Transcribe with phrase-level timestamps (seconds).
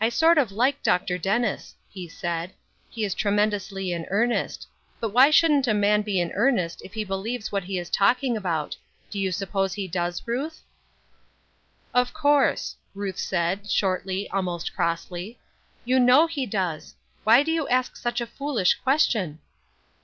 [0.00, 1.18] "I sort of like Dr.
[1.18, 2.52] Dennis," he said.
[2.88, 4.68] "He is tremendously in earnest;
[5.00, 8.36] but why shouldn't a man be in earnest if he believes what he is talking
[8.36, 8.76] about.
[9.10, 10.60] Do you suppose he does, Ruth?"
[11.92, 15.40] "Of course," Ruth said, shortly, almost crossly;
[15.84, 16.94] "you know he does.
[17.24, 19.40] Why do you ask such a foolish question?"